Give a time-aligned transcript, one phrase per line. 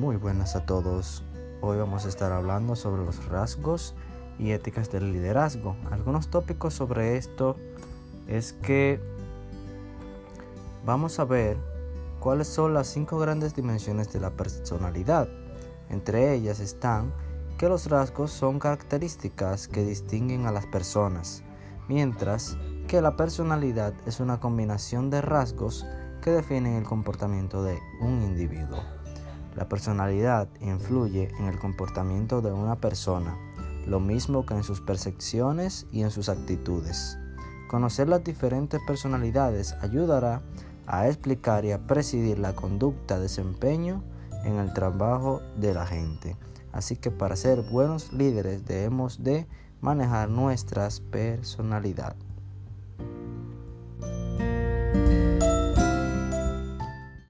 [0.00, 1.22] Muy buenas a todos.
[1.60, 3.94] Hoy vamos a estar hablando sobre los rasgos
[4.38, 5.76] y éticas del liderazgo.
[5.90, 7.56] Algunos tópicos sobre esto
[8.26, 8.98] es que
[10.86, 11.58] vamos a ver
[12.18, 15.28] cuáles son las cinco grandes dimensiones de la personalidad.
[15.90, 17.12] Entre ellas están
[17.58, 21.42] que los rasgos son características que distinguen a las personas,
[21.88, 22.56] mientras
[22.88, 25.84] que la personalidad es una combinación de rasgos
[26.22, 28.78] que definen el comportamiento de un individuo.
[29.56, 33.36] La personalidad influye en el comportamiento de una persona,
[33.86, 37.18] lo mismo que en sus percepciones y en sus actitudes.
[37.68, 40.42] Conocer las diferentes personalidades ayudará
[40.86, 44.02] a explicar y a presidir la conducta, desempeño
[44.44, 46.36] en el trabajo de la gente.
[46.72, 49.46] Así que para ser buenos líderes debemos de
[49.80, 52.29] manejar nuestras personalidades.